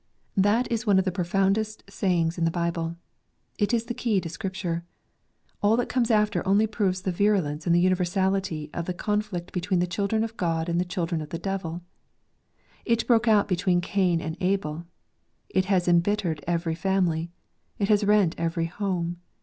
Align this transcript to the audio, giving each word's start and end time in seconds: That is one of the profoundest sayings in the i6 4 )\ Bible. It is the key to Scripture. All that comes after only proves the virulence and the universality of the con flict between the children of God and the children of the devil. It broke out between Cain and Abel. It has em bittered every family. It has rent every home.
That 0.35 0.65
is 0.71 0.87
one 0.87 0.97
of 0.97 1.05
the 1.05 1.11
profoundest 1.11 1.83
sayings 1.87 2.39
in 2.39 2.43
the 2.43 2.49
i6 2.49 2.53
4 2.53 2.61
)\ 2.53 2.61
Bible. 2.65 2.95
It 3.59 3.71
is 3.71 3.85
the 3.85 3.93
key 3.93 4.19
to 4.19 4.29
Scripture. 4.29 4.83
All 5.61 5.77
that 5.77 5.89
comes 5.89 6.09
after 6.09 6.41
only 6.47 6.65
proves 6.65 7.03
the 7.03 7.11
virulence 7.11 7.67
and 7.67 7.75
the 7.75 7.79
universality 7.79 8.71
of 8.73 8.85
the 8.85 8.95
con 8.95 9.21
flict 9.21 9.51
between 9.51 9.79
the 9.79 9.85
children 9.85 10.23
of 10.23 10.37
God 10.37 10.67
and 10.69 10.81
the 10.81 10.85
children 10.85 11.21
of 11.21 11.29
the 11.29 11.37
devil. 11.37 11.83
It 12.83 13.05
broke 13.05 13.27
out 13.27 13.47
between 13.47 13.79
Cain 13.79 14.21
and 14.21 14.37
Abel. 14.41 14.85
It 15.49 15.65
has 15.65 15.87
em 15.87 16.01
bittered 16.01 16.41
every 16.47 16.73
family. 16.73 17.29
It 17.77 17.89
has 17.89 18.03
rent 18.03 18.33
every 18.39 18.65
home. 18.65 19.17